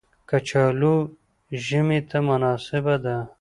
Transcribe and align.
کچالو 0.29 0.95
ژمي 1.65 1.99
ته 2.09 2.17
مناسبه 2.27 2.95
ده 3.03 3.15